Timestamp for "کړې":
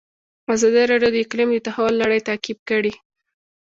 2.69-2.93